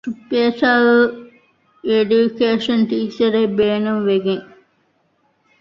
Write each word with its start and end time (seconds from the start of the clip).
ސްޕެޝަލް 0.19 0.91
އެޑިޔުކޭޝަން 1.87 2.83
ޓީޗަރެއް 2.89 3.53
ބޭނުންވެގެން 3.57 4.45